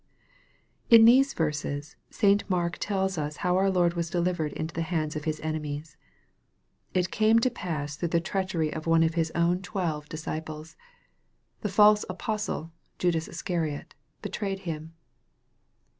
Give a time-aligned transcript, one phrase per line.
[0.89, 2.43] IN these verses, St.
[2.49, 5.95] Mark tells us how our Lord was delivered into the hands of His enemies.
[6.95, 10.39] It came to pass through the treachery of one of His own twelve 302 EXPOSITORY
[10.39, 10.69] THOUGHTS.
[10.71, 10.75] disciples.
[11.61, 13.93] The false apostle, Judas Iscariot,
[14.23, 14.95] betrayed Him.